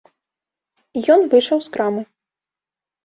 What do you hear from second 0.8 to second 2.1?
І ён выйшаў з крамы.